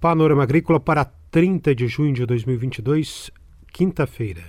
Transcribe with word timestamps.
Panorama 0.00 0.44
Agrícola 0.44 0.78
para 0.78 1.04
30 1.04 1.74
de 1.74 1.88
junho 1.88 2.12
de 2.12 2.24
2022, 2.24 3.32
quinta-feira. 3.72 4.44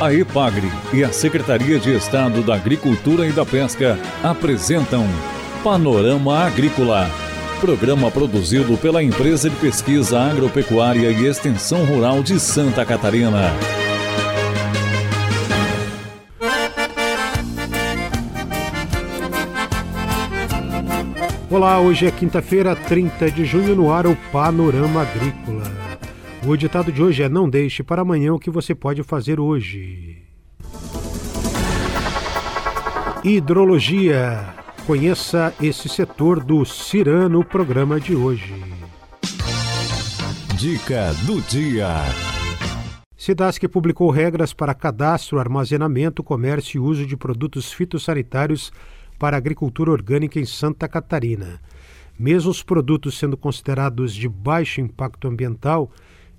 A 0.00 0.12
EPAGRE 0.12 0.68
e 0.92 1.02
a 1.02 1.12
Secretaria 1.12 1.80
de 1.80 1.92
Estado 1.96 2.40
da 2.42 2.54
Agricultura 2.54 3.26
e 3.26 3.32
da 3.32 3.44
Pesca 3.44 3.98
apresentam 4.22 5.04
Panorama 5.64 6.38
Agrícola, 6.38 7.10
programa 7.60 8.12
produzido 8.12 8.76
pela 8.78 9.02
Empresa 9.02 9.50
de 9.50 9.56
Pesquisa 9.56 10.20
Agropecuária 10.20 11.10
e 11.10 11.26
Extensão 11.26 11.84
Rural 11.84 12.22
de 12.22 12.38
Santa 12.38 12.84
Catarina. 12.84 13.50
Olá, 21.54 21.80
hoje 21.80 22.04
é 22.04 22.10
quinta-feira, 22.10 22.74
30 22.74 23.30
de 23.30 23.44
junho, 23.44 23.76
no 23.76 23.92
ar 23.92 24.08
o 24.08 24.16
Panorama 24.32 25.02
Agrícola. 25.02 25.62
O 26.44 26.56
ditado 26.56 26.90
de 26.90 27.00
hoje 27.00 27.22
é: 27.22 27.28
Não 27.28 27.48
deixe 27.48 27.80
para 27.80 28.02
amanhã 28.02 28.34
o 28.34 28.40
que 28.40 28.50
você 28.50 28.74
pode 28.74 29.04
fazer 29.04 29.38
hoje. 29.38 30.18
Hidrologia. 33.22 34.52
Conheça 34.84 35.54
esse 35.62 35.88
setor 35.88 36.42
do 36.42 36.64
CIRAN 36.64 37.28
no 37.28 37.44
programa 37.44 38.00
de 38.00 38.16
hoje. 38.16 38.60
Dica 40.58 41.14
do 41.24 41.40
dia. 41.42 41.86
Cidasc 43.16 43.62
publicou 43.68 44.10
regras 44.10 44.52
para 44.52 44.74
cadastro, 44.74 45.38
armazenamento, 45.38 46.20
comércio 46.20 46.78
e 46.78 46.80
uso 46.80 47.06
de 47.06 47.16
produtos 47.16 47.72
fitossanitários 47.72 48.72
para 49.24 49.38
a 49.38 49.38
agricultura 49.38 49.90
orgânica 49.90 50.38
em 50.38 50.44
Santa 50.44 50.86
Catarina. 50.86 51.58
Mesmo 52.18 52.50
os 52.50 52.62
produtos 52.62 53.18
sendo 53.18 53.38
considerados 53.38 54.14
de 54.14 54.28
baixo 54.28 54.82
impacto 54.82 55.26
ambiental 55.26 55.90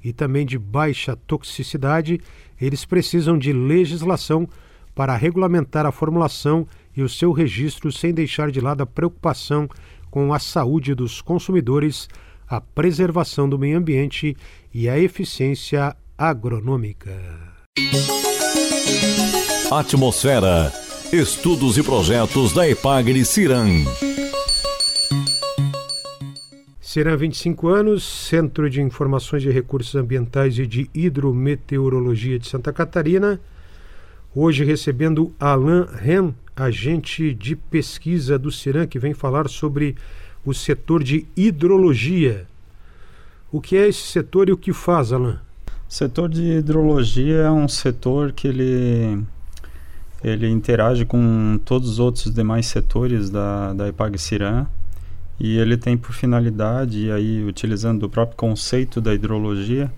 e 0.04 0.14
também 0.14 0.46
de 0.46 0.60
baixa 0.60 1.16
toxicidade, 1.16 2.22
eles 2.62 2.86
precisam 2.86 3.40
de 3.40 3.52
legislação 3.52 4.48
para 4.94 5.18
regulamentar 5.18 5.84
a 5.84 5.92
formulação 5.92 6.68
e 6.96 7.02
o 7.02 7.10
seu 7.10 7.32
registro 7.32 7.92
sem 7.92 8.14
deixar 8.14 8.52
de 8.52 8.62
lado 8.62 8.82
a 8.82 8.86
preocupação 8.86 9.68
com 10.12 10.32
a 10.32 10.38
saúde 10.38 10.94
dos 10.94 11.24
consumidores, 11.24 12.08
a 12.48 12.62
preservação 12.62 13.50
do 13.50 13.58
meio 13.58 13.80
ambiente 13.80 14.38
e 14.72 14.88
a 14.88 14.96
eficiência 15.00 15.98
agronômica. 16.16 17.20
Atmosfera 19.72 20.85
Estudos 21.14 21.78
e 21.78 21.84
projetos 21.84 22.52
da 22.52 22.68
Epagre 22.68 23.24
Ciran. 23.24 23.86
Ciran, 26.82 27.16
25 27.16 27.68
anos, 27.70 28.04
Centro 28.04 28.70
de 28.70 28.82
Informações 28.82 29.44
de 29.44 29.52
Recursos 29.52 29.96
Ambientais 29.96 30.58
e 30.58 30.66
de 30.66 30.90
Hidrometeorologia 30.94 32.40
de 32.40 32.48
Santa 32.48 32.74
Catarina. 32.74 33.40
Hoje 34.34 34.66
recebendo 34.66 35.32
Alain 35.40 35.86
Ren, 35.94 36.34
agente 36.56 37.34
de 37.34 37.56
pesquisa 37.56 38.38
do 38.38 38.52
Ciran, 38.52 38.88
que 38.88 39.00
vem 39.00 39.14
falar 39.14 39.48
sobre 39.48 39.96
o 40.44 40.54
setor 40.54 41.04
de 41.04 41.26
hidrologia. 41.38 42.48
O 43.52 43.62
que 43.62 43.78
é 43.78 43.88
esse 43.88 44.02
setor 44.02 44.50
e 44.50 44.52
o 44.52 44.58
que 44.58 44.74
faz, 44.74 45.14
Alain? 45.14 45.38
O 45.88 45.94
setor 45.94 46.30
de 46.30 46.42
hidrologia 46.42 47.38
é 47.38 47.52
um 47.52 47.68
setor 47.68 48.32
que 48.32 48.48
ele 48.48 49.24
ele 50.26 50.50
interage 50.50 51.06
com 51.06 51.60
todos 51.64 51.88
os 51.88 52.00
outros 52.00 52.34
demais 52.34 52.66
setores 52.66 53.30
da, 53.30 53.74
da 53.74 53.88
Epag-Ciran 53.88 54.66
e 55.40 55.60
ele 55.60 55.78
tem 55.78 55.96
por 55.96 56.14
finalidade, 56.14 57.12
aí 57.12 57.44
utilizando 57.44 58.04
o 58.04 58.10
próprio 58.10 58.36
conceito 58.36 59.00
da 59.00 59.14
hidrologia, 59.14 59.92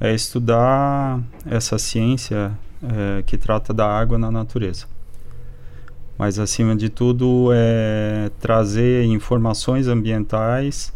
é 0.00 0.12
estudar 0.12 1.22
essa 1.46 1.78
ciência 1.78 2.50
é, 2.82 3.22
que 3.22 3.36
trata 3.36 3.72
da 3.72 3.86
água 3.86 4.18
na 4.18 4.32
natureza. 4.32 4.86
Mas 6.18 6.40
acima 6.40 6.74
de 6.74 6.88
tudo 6.88 7.50
é 7.52 8.32
trazer 8.40 9.04
informações 9.04 9.86
ambientais 9.86 10.92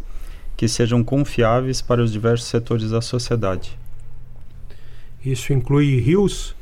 que 0.57 0.67
sejam 0.67 1.01
confiáveis 1.01 1.81
para 1.81 2.03
os 2.03 2.11
diversos 2.11 2.47
setores 2.47 2.91
da 2.91 2.99
sociedade. 2.99 3.79
Isso 5.23 5.53
inclui 5.53 6.01
rios? 6.01 6.53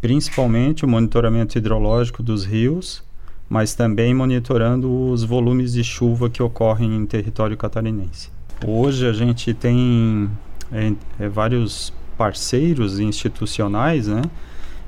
Principalmente 0.00 0.84
o 0.84 0.88
monitoramento 0.88 1.56
hidrológico 1.56 2.22
dos 2.22 2.44
rios, 2.44 3.02
mas 3.48 3.74
também 3.74 4.12
monitorando 4.12 5.10
os 5.10 5.22
volumes 5.22 5.72
de 5.72 5.84
chuva 5.84 6.28
que 6.28 6.42
ocorrem 6.42 6.96
em 6.96 7.06
território 7.06 7.56
catarinense. 7.56 8.30
Hoje 8.66 9.06
a 9.06 9.12
gente 9.12 9.54
tem 9.54 10.30
é, 10.72 10.92
é, 11.20 11.28
vários 11.28 11.92
parceiros 12.16 12.98
institucionais, 12.98 14.08
né? 14.08 14.22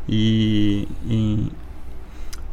E, 0.09 0.89
e, 1.07 1.53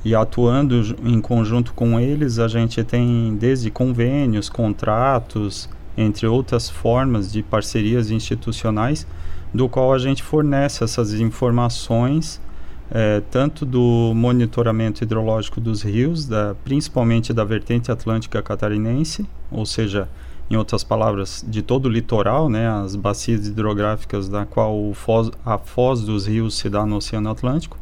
e, 0.03 0.13
atuando 0.13 0.95
em 1.03 1.21
conjunto 1.21 1.73
com 1.73 1.97
eles, 1.99 2.37
a 2.37 2.49
gente 2.49 2.83
tem 2.83 3.35
desde 3.39 3.71
convênios, 3.71 4.49
contratos, 4.49 5.69
entre 5.97 6.27
outras 6.27 6.69
formas 6.69 7.31
de 7.31 7.41
parcerias 7.41 8.11
institucionais, 8.11 9.07
do 9.53 9.69
qual 9.69 9.93
a 9.93 9.97
gente 9.97 10.21
fornece 10.21 10.83
essas 10.83 11.13
informações 11.13 12.41
é, 12.91 13.21
tanto 13.31 13.65
do 13.65 14.13
monitoramento 14.15 15.03
hidrológico 15.03 15.59
dos 15.59 15.81
rios, 15.81 16.25
da, 16.25 16.55
principalmente 16.63 17.33
da 17.33 17.43
vertente 17.43 17.91
atlântica 17.91 18.41
catarinense, 18.41 19.25
ou 19.51 19.65
seja, 19.65 20.07
em 20.49 20.55
outras 20.55 20.83
palavras, 20.83 21.43
de 21.47 21.61
todo 21.61 21.87
o 21.87 21.89
litoral, 21.89 22.49
né, 22.49 22.69
as 22.69 22.95
bacias 22.95 23.47
hidrográficas 23.47 24.29
da 24.29 24.45
qual 24.45 24.93
foz, 24.93 25.31
a 25.43 25.57
foz 25.57 26.01
dos 26.01 26.27
rios 26.27 26.57
se 26.57 26.69
dá 26.69 26.85
no 26.85 26.97
Oceano 26.97 27.29
Atlântico, 27.29 27.77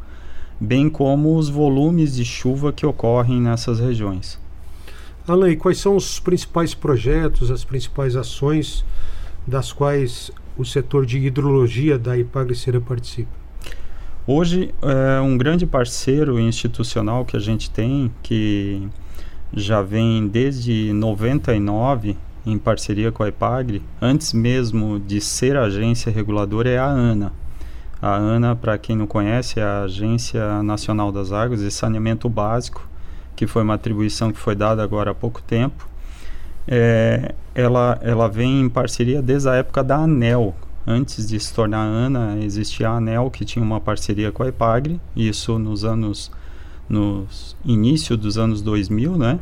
bem 0.58 0.88
como 0.88 1.36
os 1.36 1.48
volumes 1.48 2.14
de 2.16 2.24
chuva 2.24 2.72
que 2.72 2.86
ocorrem 2.86 3.40
nessas 3.40 3.80
regiões. 3.80 4.40
Alain, 5.28 5.56
quais 5.56 5.78
são 5.78 5.96
os 5.96 6.18
principais 6.20 6.74
projetos, 6.74 7.50
as 7.50 7.64
principais 7.64 8.16
ações 8.16 8.84
das 9.46 9.72
quais 9.72 10.30
o 10.56 10.64
setor 10.64 11.04
de 11.04 11.18
hidrologia 11.18 11.98
da 11.98 12.16
Ipagre-Cera 12.16 12.80
participa? 12.80 13.43
Hoje, 14.26 14.74
é 14.80 15.20
um 15.20 15.36
grande 15.36 15.66
parceiro 15.66 16.40
institucional 16.40 17.26
que 17.26 17.36
a 17.36 17.40
gente 17.40 17.70
tem, 17.70 18.10
que 18.22 18.88
já 19.52 19.82
vem 19.82 20.26
desde 20.26 20.94
99 20.94 22.16
em 22.46 22.56
parceria 22.56 23.12
com 23.12 23.22
a 23.22 23.28
EPAGRE, 23.28 23.82
antes 24.00 24.32
mesmo 24.32 24.98
de 24.98 25.20
ser 25.20 25.58
agência 25.58 26.10
reguladora, 26.10 26.70
é 26.70 26.78
a 26.78 26.86
ANA. 26.86 27.34
A 28.00 28.16
ANA, 28.16 28.56
para 28.56 28.78
quem 28.78 28.96
não 28.96 29.06
conhece, 29.06 29.60
é 29.60 29.62
a 29.62 29.82
Agência 29.82 30.62
Nacional 30.62 31.12
das 31.12 31.30
Águas 31.30 31.60
e 31.60 31.70
Saneamento 31.70 32.26
Básico, 32.26 32.88
que 33.36 33.46
foi 33.46 33.62
uma 33.62 33.74
atribuição 33.74 34.32
que 34.32 34.38
foi 34.38 34.54
dada 34.54 34.82
agora 34.82 35.10
há 35.10 35.14
pouco 35.14 35.42
tempo. 35.42 35.86
É, 36.66 37.34
ela, 37.54 37.98
ela 38.00 38.26
vem 38.26 38.62
em 38.62 38.68
parceria 38.70 39.20
desde 39.20 39.50
a 39.50 39.54
época 39.56 39.84
da 39.84 39.96
ANEL, 39.96 40.54
Antes 40.86 41.26
de 41.26 41.40
se 41.40 41.52
tornar 41.54 41.82
ANA, 41.82 42.38
existia 42.42 42.90
a 42.90 42.96
ANEL, 42.96 43.30
que 43.30 43.44
tinha 43.44 43.64
uma 43.64 43.80
parceria 43.80 44.30
com 44.30 44.42
a 44.42 44.48
EPAGRE, 44.48 45.00
isso 45.16 45.58
nos 45.58 45.84
anos, 45.84 46.30
no 46.88 47.26
início 47.64 48.16
dos 48.16 48.36
anos 48.36 48.60
2000, 48.60 49.16
né? 49.16 49.38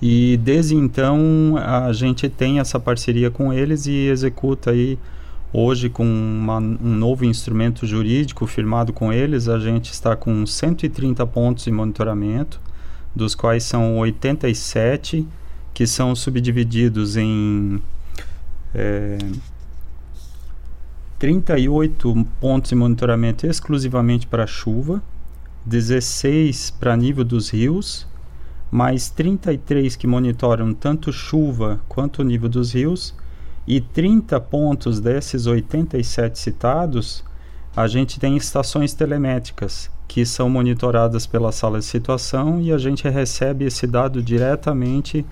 E 0.00 0.38
desde 0.42 0.76
então 0.76 1.54
a 1.56 1.92
gente 1.92 2.28
tem 2.28 2.60
essa 2.60 2.78
parceria 2.78 3.30
com 3.30 3.52
eles 3.52 3.86
e 3.86 4.08
executa 4.08 4.70
aí 4.70 4.98
hoje 5.52 5.88
com 5.88 6.04
uma, 6.04 6.58
um 6.58 6.94
novo 6.96 7.24
instrumento 7.24 7.86
jurídico 7.86 8.46
firmado 8.46 8.92
com 8.92 9.12
eles, 9.12 9.48
a 9.48 9.58
gente 9.58 9.92
está 9.92 10.14
com 10.14 10.44
130 10.44 11.26
pontos 11.26 11.64
de 11.64 11.70
monitoramento, 11.70 12.60
dos 13.14 13.34
quais 13.34 13.62
são 13.62 13.96
87 13.98 15.26
que 15.72 15.86
são 15.86 16.14
subdivididos 16.14 17.16
em 17.16 17.80
é, 18.74 19.18
38 21.24 22.26
pontos 22.38 22.68
de 22.68 22.74
monitoramento 22.74 23.46
exclusivamente 23.46 24.26
para 24.26 24.46
chuva, 24.46 25.02
16 25.64 26.72
para 26.72 26.94
nível 26.98 27.24
dos 27.24 27.48
rios, 27.48 28.06
mais 28.70 29.08
33 29.08 29.96
que 29.96 30.06
monitoram 30.06 30.74
tanto 30.74 31.10
chuva 31.10 31.80
quanto 31.88 32.18
o 32.18 32.22
nível 32.22 32.50
dos 32.50 32.74
rios, 32.74 33.14
e 33.66 33.80
30 33.80 34.38
pontos 34.38 35.00
desses 35.00 35.46
87 35.46 36.38
citados, 36.38 37.24
a 37.74 37.86
gente 37.86 38.20
tem 38.20 38.36
estações 38.36 38.92
telemétricas 38.92 39.90
que 40.06 40.26
são 40.26 40.50
monitoradas 40.50 41.26
pela 41.26 41.52
sala 41.52 41.78
de 41.78 41.86
situação 41.86 42.60
e 42.60 42.70
a 42.70 42.76
gente 42.76 43.08
recebe 43.08 43.64
esse 43.64 43.86
dado 43.86 44.22
diretamente 44.22 45.24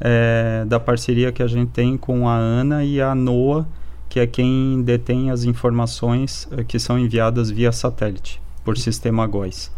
é, 0.00 0.64
da 0.66 0.80
parceria 0.80 1.30
que 1.30 1.40
a 1.40 1.46
gente 1.46 1.70
tem 1.70 1.96
com 1.96 2.28
a 2.28 2.34
ANA 2.34 2.82
e 2.82 3.00
a 3.00 3.14
NOAA 3.14 3.64
que 4.08 4.20
é 4.20 4.26
quem 4.26 4.82
detém 4.82 5.30
as 5.30 5.44
informações 5.44 6.48
uh, 6.52 6.64
que 6.64 6.78
são 6.78 6.98
enviadas 6.98 7.50
via 7.50 7.72
satélite 7.72 8.40
por 8.64 8.76
sistema 8.76 9.26
GOES. 9.26 9.74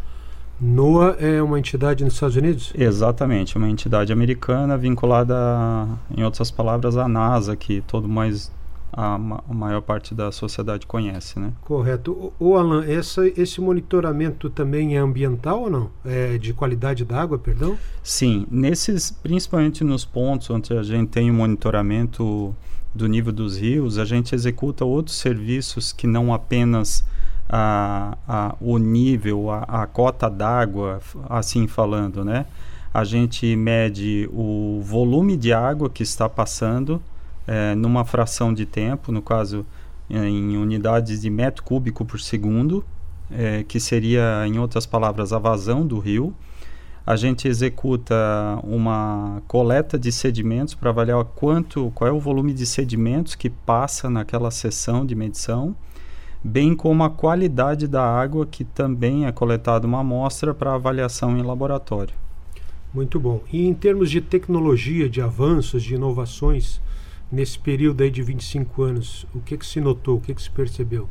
NOAA 0.61 1.17
é 1.21 1.41
uma 1.41 1.59
entidade 1.59 2.03
nos 2.03 2.15
Estados 2.15 2.35
Unidos? 2.35 2.73
Exatamente, 2.75 3.57
uma 3.57 3.69
entidade 3.69 4.13
americana 4.13 4.77
vinculada, 4.77 5.35
em 6.17 6.25
outras 6.25 6.51
palavras, 6.51 6.97
à 6.97 7.07
NASA, 7.07 7.55
que 7.55 7.81
todo 7.83 8.09
mais 8.09 8.51
a, 8.99 9.15
a, 9.15 9.55
maior 9.55 9.81
parte 9.81 10.13
da 10.13 10.33
sociedade 10.33 10.85
conhece, 10.85 11.39
né? 11.39 11.53
Correto. 11.61 12.33
O, 12.41 12.49
o 12.49 12.57
Alan, 12.57 12.85
essa, 12.85 13.25
esse 13.29 13.61
monitoramento 13.61 14.51
também 14.51 14.97
é 14.97 14.99
ambiental 14.99 15.63
ou 15.63 15.71
não? 15.71 15.91
É 16.05 16.37
de 16.37 16.53
qualidade 16.53 17.05
da 17.05 17.23
água, 17.23 17.39
perdão? 17.39 17.79
Sim, 18.03 18.45
nesses, 18.51 19.13
principalmente 19.13 19.85
nos 19.85 20.05
pontos 20.05 20.51
onde 20.51 20.77
a 20.77 20.83
gente 20.83 21.11
tem 21.11 21.31
o 21.31 21.35
monitoramento 21.35 22.53
do 22.93 23.07
nível 23.07 23.33
dos 23.33 23.57
rios, 23.57 23.99
a 23.99 24.05
gente 24.05 24.35
executa 24.35 24.85
outros 24.85 25.17
serviços 25.17 25.93
que 25.93 26.09
não 26.09 26.35
apenas 26.35 27.05
a, 27.49 28.19
a, 28.27 28.57
o 28.61 28.79
nível, 28.79 29.49
a, 29.49 29.63
a 29.83 29.87
cota 29.87 30.29
d'água, 30.29 31.01
assim 31.31 31.69
falando, 31.69 32.25
né? 32.25 32.47
A 32.93 33.05
gente 33.05 33.55
mede 33.55 34.29
o 34.33 34.81
volume 34.83 35.37
de 35.37 35.53
água 35.53 35.89
que 35.89 36.03
está 36.03 36.29
passando 36.29 37.01
é, 37.49 37.75
numa 37.75 38.05
fração 38.05 38.55
de 38.55 38.65
tempo, 38.65 39.11
no 39.11 39.21
caso 39.21 39.67
em 40.09 40.57
unidades 40.57 41.21
de 41.21 41.29
metro 41.29 41.63
cúbico 41.63 42.05
por 42.05 42.21
segundo, 42.21 42.85
é, 43.31 43.65
que 43.65 43.81
seria, 43.81 44.47
em 44.47 44.59
outras 44.59 44.87
palavras, 44.87 45.33
a 45.33 45.39
vazão 45.39 45.87
do 45.87 45.99
rio. 45.99 46.33
A 47.05 47.17
gente 47.17 47.49
executa 47.49 48.15
uma 48.63 49.43
coleta 49.49 49.99
de 49.99 50.13
sedimentos 50.13 50.75
para 50.75 50.91
avaliar 50.91 51.25
quanto, 51.25 51.91
qual 51.95 52.09
é 52.09 52.13
o 52.13 52.21
volume 52.21 52.53
de 52.53 52.65
sedimentos 52.65 53.35
que 53.35 53.51
passa 53.51 54.09
naquela 54.09 54.51
sessão 54.51 55.05
de 55.05 55.15
medição 55.15 55.75
bem 56.43 56.75
como 56.75 57.03
a 57.03 57.11
qualidade 57.11 57.89
da 57.89 58.03
água, 58.03 58.47
que 58.47 58.65
também 58.65 59.27
é 59.27 59.33
coletada 59.33 59.87
uma 59.87 60.01
amostra 60.01 60.55
para 60.55 60.75
avaliação 60.75 61.37
em 61.37 61.43
laboratório. 61.43 62.15
Muito 62.95 63.21
bom. 63.21 63.43
E 63.53 63.67
em 63.67 63.75
termos 63.75 64.11
de 64.11 64.21
tecnologia, 64.21 65.09
de 65.09 65.21
avanços, 65.21 65.83
de 65.83 65.95
inovações, 65.95 66.81
nesse 67.31 67.59
período 67.59 68.03
aí 68.03 68.11
de 68.11 68.23
25 68.23 68.83
anos, 68.83 69.27
o 69.35 69.41
que, 69.41 69.57
que 69.57 69.67
se 69.67 69.81
notou, 69.81 70.17
o 70.17 70.21
que, 70.21 70.35
que 70.35 70.43
se 70.43 70.51
percebeu? 70.51 71.09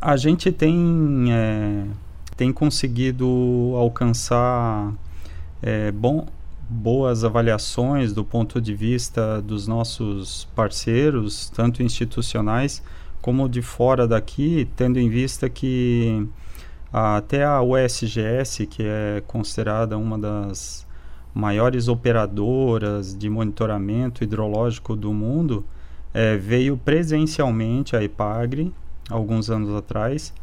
A 0.00 0.16
gente 0.16 0.52
tem, 0.52 1.26
é, 1.30 1.84
tem 2.36 2.52
conseguido 2.52 3.26
alcançar 3.76 4.92
é, 5.60 5.90
bom, 5.90 6.26
boas 6.68 7.24
avaliações 7.24 8.12
do 8.12 8.24
ponto 8.24 8.60
de 8.60 8.74
vista 8.74 9.40
dos 9.42 9.66
nossos 9.66 10.44
parceiros, 10.54 11.50
tanto 11.50 11.82
institucionais 11.82 12.82
como 13.20 13.48
de 13.48 13.62
fora 13.62 14.06
daqui, 14.06 14.68
tendo 14.76 14.98
em 14.98 15.08
vista 15.08 15.48
que 15.48 16.28
até 16.92 17.44
a 17.44 17.60
USGS, 17.60 18.66
que 18.66 18.82
é 18.82 19.22
considerada 19.26 19.98
uma 19.98 20.18
das 20.18 20.86
maiores 21.38 21.86
operadoras 21.86 23.16
de 23.16 23.30
monitoramento 23.30 24.24
hidrológico 24.24 24.96
do 24.96 25.12
mundo, 25.12 25.64
é, 26.12 26.36
veio 26.36 26.76
presencialmente 26.76 27.94
à 27.94 28.02
IPAGRE, 28.02 28.74
alguns 29.08 29.48
anos 29.48 29.72
atrás, 29.72 30.34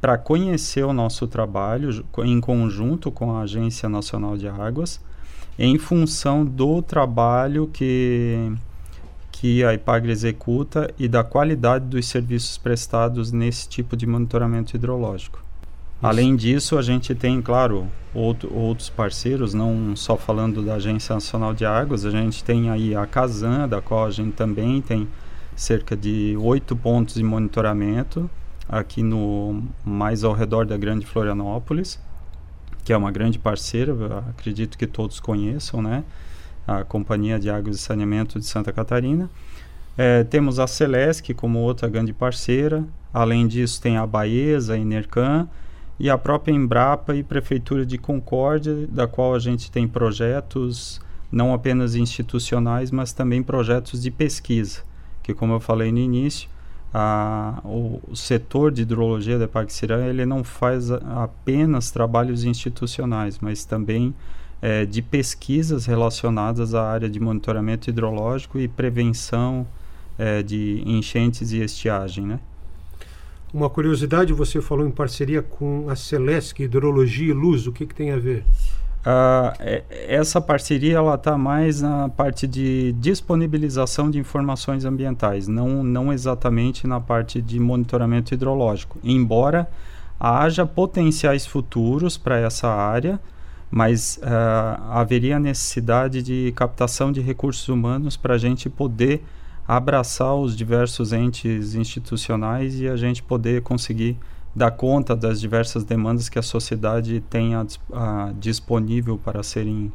para 0.00 0.16
conhecer 0.16 0.84
o 0.84 0.92
nosso 0.92 1.26
trabalho 1.26 2.04
em 2.18 2.40
conjunto 2.40 3.10
com 3.10 3.36
a 3.36 3.40
Agência 3.40 3.88
Nacional 3.88 4.36
de 4.36 4.46
Águas, 4.46 5.00
em 5.58 5.76
função 5.76 6.44
do 6.44 6.80
trabalho 6.80 7.68
que 7.72 8.52
que 9.32 9.64
a 9.64 9.74
IPAGRE 9.74 10.12
executa 10.12 10.94
e 10.96 11.08
da 11.08 11.24
qualidade 11.24 11.86
dos 11.86 12.06
serviços 12.06 12.56
prestados 12.58 13.32
nesse 13.32 13.68
tipo 13.68 13.96
de 13.96 14.06
monitoramento 14.06 14.76
hidrológico. 14.76 15.42
Além 16.02 16.34
disso, 16.34 16.76
a 16.76 16.82
gente 16.82 17.14
tem, 17.14 17.40
claro, 17.40 17.86
outro, 18.12 18.52
outros 18.52 18.90
parceiros, 18.90 19.54
não 19.54 19.94
só 19.94 20.16
falando 20.16 20.60
da 20.60 20.74
Agência 20.74 21.14
Nacional 21.14 21.54
de 21.54 21.64
Águas, 21.64 22.04
a 22.04 22.10
gente 22.10 22.42
tem 22.42 22.70
aí 22.70 22.92
a 22.92 23.06
Casan, 23.06 23.68
da 23.68 23.80
qual 23.80 24.06
a 24.06 24.10
gente 24.10 24.32
também 24.32 24.82
tem 24.82 25.06
cerca 25.54 25.96
de 25.96 26.36
oito 26.40 26.74
pontos 26.74 27.14
de 27.14 27.22
monitoramento 27.22 28.28
aqui 28.68 29.00
no 29.00 29.62
mais 29.84 30.24
ao 30.24 30.32
redor 30.32 30.66
da 30.66 30.76
Grande 30.76 31.06
Florianópolis, 31.06 32.00
que 32.84 32.92
é 32.92 32.96
uma 32.96 33.12
grande 33.12 33.38
parceira, 33.38 33.94
acredito 34.28 34.76
que 34.76 34.88
todos 34.88 35.20
conheçam, 35.20 35.80
né? 35.80 36.02
a 36.66 36.84
Companhia 36.84 37.38
de 37.38 37.50
Águas 37.50 37.76
e 37.76 37.78
Saneamento 37.78 38.38
de 38.38 38.46
Santa 38.46 38.72
Catarina. 38.72 39.30
É, 39.96 40.24
temos 40.24 40.58
a 40.58 40.66
Celesc 40.66 41.32
como 41.34 41.58
outra 41.58 41.88
grande 41.88 42.12
parceira. 42.12 42.84
Além 43.12 43.46
disso, 43.46 43.80
tem 43.80 43.96
a 43.96 44.06
Baesa, 44.06 44.74
a 44.74 44.78
Enercan 44.78 45.48
e 45.98 46.10
a 46.10 46.18
própria 46.18 46.52
Embrapa 46.52 47.14
e 47.14 47.22
Prefeitura 47.22 47.86
de 47.86 47.98
Concórdia, 47.98 48.86
da 48.88 49.06
qual 49.06 49.34
a 49.34 49.38
gente 49.38 49.70
tem 49.70 49.86
projetos 49.86 51.00
não 51.30 51.54
apenas 51.54 51.94
institucionais, 51.94 52.90
mas 52.90 53.12
também 53.12 53.42
projetos 53.42 54.02
de 54.02 54.10
pesquisa, 54.10 54.82
que 55.22 55.32
como 55.32 55.54
eu 55.54 55.60
falei 55.60 55.90
no 55.90 55.98
início, 55.98 56.48
a, 56.92 57.60
o, 57.64 58.14
setor 58.14 58.70
de 58.70 58.82
hidrologia 58.82 59.38
da 59.38 59.48
Paxirã 59.48 60.04
ele 60.04 60.26
não 60.26 60.44
faz 60.44 60.90
a, 60.90 61.24
apenas 61.24 61.90
trabalhos 61.90 62.44
institucionais, 62.44 63.38
mas 63.38 63.64
também 63.64 64.14
é, 64.60 64.84
de 64.84 65.00
pesquisas 65.00 65.86
relacionadas 65.86 66.74
à 66.74 66.86
área 66.86 67.08
de 67.08 67.18
monitoramento 67.18 67.88
hidrológico 67.88 68.58
e 68.58 68.68
prevenção 68.68 69.66
é, 70.18 70.42
de 70.42 70.82
enchentes 70.84 71.52
e 71.52 71.62
estiagem, 71.62 72.26
né? 72.26 72.40
Uma 73.52 73.68
curiosidade, 73.68 74.32
você 74.32 74.62
falou 74.62 74.86
em 74.86 74.90
parceria 74.90 75.42
com 75.42 75.86
a 75.90 75.94
Celesc 75.94 76.62
Hidrologia 76.62 77.28
e 77.28 77.32
Luz, 77.34 77.66
o 77.66 77.72
que, 77.72 77.84
que 77.84 77.94
tem 77.94 78.10
a 78.10 78.16
ver? 78.16 78.44
Uh, 79.02 79.82
essa 80.08 80.40
parceria 80.40 80.96
ela 80.96 81.16
está 81.16 81.36
mais 81.36 81.82
na 81.82 82.08
parte 82.08 82.46
de 82.46 82.92
disponibilização 82.92 84.10
de 84.10 84.18
informações 84.18 84.84
ambientais, 84.84 85.48
não, 85.48 85.82
não 85.82 86.12
exatamente 86.12 86.86
na 86.86 87.00
parte 87.00 87.42
de 87.42 87.58
monitoramento 87.58 88.32
hidrológico. 88.32 88.98
Embora 89.04 89.68
haja 90.18 90.64
potenciais 90.64 91.44
futuros 91.44 92.16
para 92.16 92.38
essa 92.38 92.68
área, 92.68 93.20
mas 93.68 94.20
uh, 94.22 94.82
haveria 94.92 95.38
necessidade 95.38 96.22
de 96.22 96.52
captação 96.54 97.10
de 97.10 97.20
recursos 97.20 97.68
humanos 97.68 98.16
para 98.16 98.34
a 98.34 98.38
gente 98.38 98.70
poder 98.70 99.22
abraçar 99.66 100.34
os 100.34 100.56
diversos 100.56 101.12
entes 101.12 101.74
institucionais 101.74 102.80
e 102.80 102.88
a 102.88 102.96
gente 102.96 103.22
poder 103.22 103.62
conseguir 103.62 104.16
dar 104.54 104.70
conta 104.70 105.16
das 105.16 105.40
diversas 105.40 105.84
demandas 105.84 106.28
que 106.28 106.38
a 106.38 106.42
sociedade 106.42 107.22
tem 107.30 107.54
a, 107.54 107.66
a, 107.92 108.32
disponível 108.38 109.16
para 109.16 109.42
serem 109.42 109.90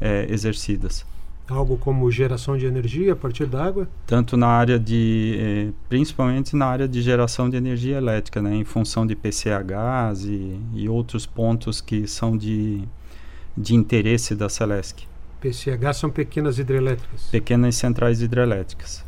é, 0.00 0.26
exercidas. 0.28 1.06
Algo 1.48 1.78
como 1.78 2.10
geração 2.10 2.58
de 2.58 2.66
energia 2.66 3.12
a 3.12 3.16
partir 3.16 3.46
da 3.46 3.64
água? 3.64 3.88
Tanto 4.04 4.36
na 4.36 4.48
área 4.48 4.80
de, 4.80 5.36
eh, 5.38 5.72
principalmente 5.88 6.56
na 6.56 6.66
área 6.66 6.88
de 6.88 7.00
geração 7.00 7.48
de 7.48 7.56
energia 7.56 7.96
elétrica, 7.96 8.42
né, 8.42 8.52
em 8.56 8.64
função 8.64 9.06
de 9.06 9.14
PCHs 9.14 10.24
e, 10.24 10.60
e 10.74 10.88
outros 10.88 11.24
pontos 11.24 11.80
que 11.80 12.08
são 12.08 12.36
de 12.36 12.82
de 13.56 13.74
interesse 13.74 14.34
da 14.34 14.48
Celesc. 14.48 15.06
PCH 15.40 15.94
são 15.94 16.10
pequenas 16.10 16.58
hidrelétricas. 16.58 17.28
Pequenas 17.30 17.76
centrais 17.76 18.20
hidrelétricas. 18.20 19.04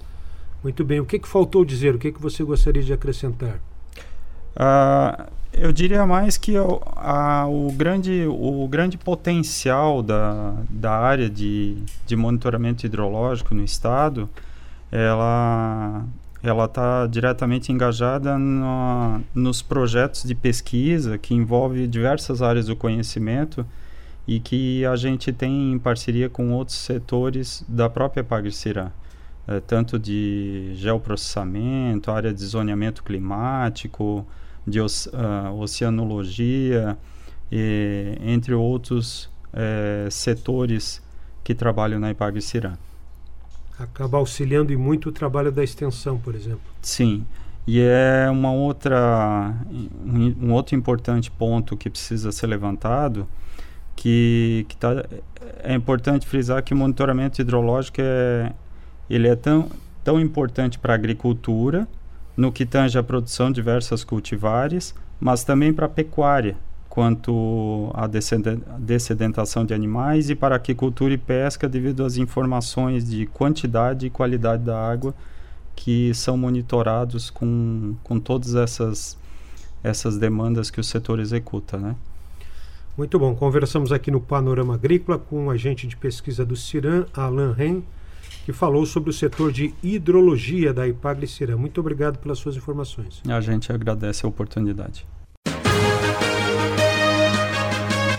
Muito 0.62 0.84
bem. 0.84 1.00
O 1.00 1.06
que, 1.06 1.18
que 1.18 1.28
faltou 1.28 1.64
dizer? 1.64 1.94
O 1.94 1.98
que, 1.98 2.12
que 2.12 2.20
você 2.20 2.42
gostaria 2.42 2.82
de 2.82 2.92
acrescentar? 2.92 3.60
Uh, 4.56 5.30
eu 5.52 5.72
diria 5.72 6.04
mais 6.06 6.36
que 6.36 6.58
o, 6.58 6.80
a, 6.96 7.46
o, 7.46 7.72
grande, 7.72 8.26
o 8.28 8.66
grande 8.68 8.98
potencial 8.98 10.02
da, 10.02 10.54
da 10.68 10.92
área 10.92 11.30
de, 11.30 11.76
de 12.06 12.16
monitoramento 12.16 12.84
hidrológico 12.84 13.54
no 13.54 13.64
estado, 13.64 14.28
ela 14.90 16.04
ela 16.42 16.66
está 16.66 17.06
diretamente 17.06 17.72
engajada 17.72 18.38
no, 18.38 19.20
nos 19.34 19.60
projetos 19.60 20.22
de 20.22 20.34
pesquisa 20.34 21.18
que 21.18 21.34
envolve 21.34 21.86
diversas 21.86 22.40
áreas 22.42 22.66
do 22.66 22.76
conhecimento 22.76 23.66
e 24.28 24.38
que 24.38 24.84
a 24.84 24.94
gente 24.94 25.32
tem 25.32 25.72
em 25.72 25.78
parceria 25.78 26.28
com 26.28 26.52
outros 26.52 26.76
setores 26.76 27.64
da 27.66 27.88
própria 27.88 28.22
Pagricirã, 28.22 28.90
é, 29.46 29.58
tanto 29.58 29.98
de 29.98 30.72
geoprocessamento, 30.74 32.10
área 32.10 32.30
de 32.30 32.44
zoneamento 32.44 33.02
climático, 33.02 34.26
de 34.66 34.80
uh, 34.82 34.84
oceanologia, 35.58 36.98
e, 37.50 38.18
entre 38.20 38.52
outros 38.52 39.30
é, 39.50 40.06
setores 40.10 41.02
que 41.42 41.54
trabalham 41.54 41.98
na 41.98 42.10
Ipagricirã. 42.10 42.76
Acaba 43.78 44.18
auxiliando 44.18 44.74
e 44.74 44.76
muito 44.76 45.08
o 45.08 45.12
trabalho 45.12 45.50
da 45.50 45.64
extensão, 45.64 46.18
por 46.18 46.34
exemplo. 46.34 46.60
Sim. 46.82 47.24
E 47.66 47.80
é 47.80 48.28
uma 48.30 48.52
outra, 48.52 49.54
um, 50.04 50.48
um 50.48 50.52
outro 50.52 50.76
importante 50.76 51.30
ponto 51.30 51.78
que 51.78 51.88
precisa 51.88 52.30
ser 52.30 52.46
levantado, 52.46 53.26
que, 53.98 54.64
que 54.68 54.76
tá, 54.76 55.04
é 55.60 55.74
importante 55.74 56.24
frisar 56.24 56.62
que 56.62 56.72
o 56.72 56.76
monitoramento 56.76 57.40
hidrológico 57.40 57.96
é, 58.00 58.52
ele 59.10 59.26
é 59.26 59.34
tão, 59.34 59.68
tão 60.04 60.20
importante 60.20 60.78
para 60.78 60.92
a 60.92 60.94
agricultura, 60.94 61.86
no 62.36 62.52
que 62.52 62.64
tange 62.64 62.96
a 62.96 63.02
produção 63.02 63.48
de 63.48 63.56
diversas 63.56 64.04
cultivares, 64.04 64.94
mas 65.18 65.42
também 65.42 65.72
para 65.72 65.86
a 65.86 65.88
pecuária, 65.88 66.56
quanto 66.88 67.90
à 67.92 68.06
dessedentação 68.78 69.64
de 69.64 69.74
animais 69.74 70.30
e 70.30 70.36
para 70.36 70.54
aquicultura 70.54 71.12
e 71.12 71.18
pesca 71.18 71.68
devido 71.68 72.04
às 72.04 72.16
informações 72.16 73.04
de 73.04 73.26
quantidade 73.26 74.06
e 74.06 74.10
qualidade 74.10 74.62
da 74.62 74.80
água 74.80 75.12
que 75.74 76.14
são 76.14 76.36
monitorados 76.36 77.30
com, 77.30 77.96
com 78.04 78.20
todas 78.20 78.54
essas, 78.54 79.18
essas 79.82 80.16
demandas 80.16 80.70
que 80.70 80.78
o 80.78 80.84
setor 80.84 81.18
executa, 81.18 81.78
né? 81.78 81.96
Muito 82.98 83.16
bom. 83.16 83.32
Conversamos 83.32 83.92
aqui 83.92 84.10
no 84.10 84.20
Panorama 84.20 84.74
Agrícola 84.74 85.20
com 85.20 85.46
o 85.46 85.50
agente 85.50 85.86
de 85.86 85.96
pesquisa 85.96 86.44
do 86.44 86.56
CIRAM, 86.56 87.06
Alan 87.14 87.52
Ren, 87.52 87.80
que 88.44 88.52
falou 88.52 88.84
sobre 88.84 89.10
o 89.10 89.12
setor 89.12 89.52
de 89.52 89.72
hidrologia 89.84 90.74
da 90.74 90.88
Ipagre 90.88 91.28
Ciram. 91.28 91.56
Muito 91.56 91.78
obrigado 91.80 92.18
pelas 92.18 92.40
suas 92.40 92.56
informações. 92.56 93.22
A 93.28 93.40
gente 93.40 93.72
agradece 93.72 94.26
a 94.26 94.28
oportunidade. 94.28 95.06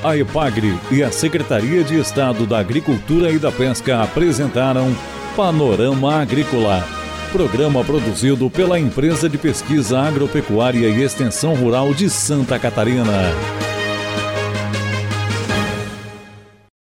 A 0.02 0.16
EPAGRE 0.16 0.80
e 0.94 1.04
a 1.04 1.12
Secretaria 1.12 1.84
de 1.84 2.00
Estado 2.00 2.46
da 2.48 2.60
Agricultura 2.60 3.30
e 3.30 3.38
da 3.38 3.52
Pesca 3.52 4.02
apresentaram 4.02 4.96
Panorama 5.36 6.22
Agrícola, 6.22 6.86
programa 7.34 7.84
produzido 7.84 8.50
pela 8.50 8.80
Empresa 8.80 9.28
de 9.28 9.38
Pesquisa 9.38 10.00
Agropecuária 10.00 10.88
e 10.88 11.04
Extensão 11.04 11.54
Rural 11.54 11.94
de 11.94 12.10
Santa 12.10 12.58
Catarina. 12.58 13.69